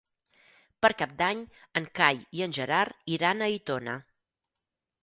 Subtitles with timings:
[0.85, 1.43] Per Cap d'Any
[1.83, 3.99] en Cai i en Gerard iran a Aitona.